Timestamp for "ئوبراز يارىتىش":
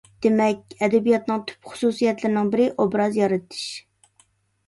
2.85-3.63